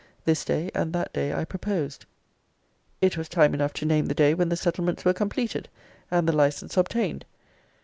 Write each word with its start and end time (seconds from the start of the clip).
This 0.25 0.43
day 0.43 0.71
and 0.73 0.93
that 0.93 1.13
day 1.13 1.31
I 1.31 1.45
proposed. 1.45 2.07
It 3.01 3.17
was 3.17 3.29
time 3.29 3.53
enough 3.53 3.71
to 3.73 3.85
name 3.85 4.07
the 4.07 4.15
day, 4.15 4.33
when 4.33 4.49
the 4.49 4.55
settlements 4.57 5.05
were 5.05 5.13
completed, 5.13 5.69
and 6.09 6.27
the 6.27 6.33
license 6.33 6.75
obtained. 6.75 7.23